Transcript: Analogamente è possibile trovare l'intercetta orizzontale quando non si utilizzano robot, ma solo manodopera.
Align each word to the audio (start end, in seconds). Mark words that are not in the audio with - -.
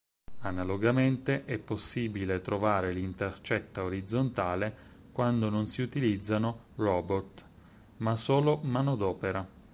Analogamente 0.39 1.45
è 1.45 1.59
possibile 1.59 2.41
trovare 2.41 2.91
l'intercetta 2.91 3.83
orizzontale 3.83 4.75
quando 5.11 5.47
non 5.51 5.67
si 5.67 5.83
utilizzano 5.83 6.69
robot, 6.77 7.45
ma 7.97 8.15
solo 8.15 8.61
manodopera. 8.63 9.47